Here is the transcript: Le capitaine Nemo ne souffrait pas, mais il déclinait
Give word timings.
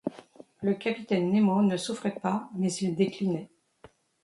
Le 0.63 0.73
capitaine 0.73 1.31
Nemo 1.31 1.61
ne 1.61 1.77
souffrait 1.77 2.15
pas, 2.19 2.49
mais 2.55 2.73
il 2.73 2.95
déclinait 2.95 3.51